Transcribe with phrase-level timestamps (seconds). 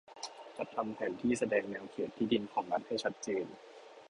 [0.57, 3.45] จัดทำแผนที่แสดงแนวเขตที่ดินของรัฐให้ชัดเจน